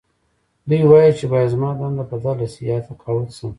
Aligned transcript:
دوی 0.67 0.81
وايي 0.91 1.11
چې 1.19 1.25
باید 1.31 1.51
زما 1.53 1.69
دنده 1.79 2.03
بدله 2.11 2.47
شي 2.53 2.61
یا 2.69 2.77
تقاعد 2.87 3.27
شم 3.37 3.49